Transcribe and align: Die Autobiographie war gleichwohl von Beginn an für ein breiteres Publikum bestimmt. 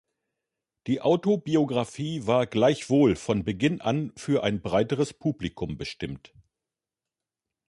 Die 0.87 0.99
Autobiographie 1.01 2.25
war 2.25 2.47
gleichwohl 2.47 3.15
von 3.15 3.43
Beginn 3.43 3.81
an 3.81 4.11
für 4.15 4.41
ein 4.43 4.59
breiteres 4.59 5.13
Publikum 5.13 5.77
bestimmt. 5.77 6.33